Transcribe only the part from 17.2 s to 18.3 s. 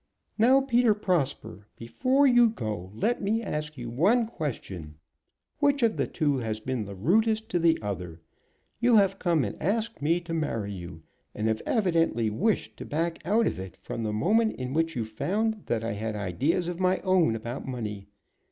about money.